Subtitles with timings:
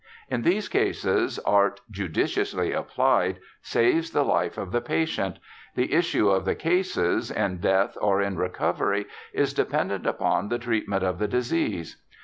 [0.17, 5.37] * In these cases, art, judiciously applied, saves the life of the patient;
[5.75, 11.03] the issue of the cases, in death or in recovery, is dependent upon the treatment
[11.03, 12.01] of the disease.'